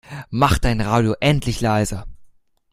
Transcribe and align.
Mach 0.31 0.57
dein 0.57 0.81
Radio 0.81 1.13
endlich 1.19 1.61
leiser! 1.61 2.07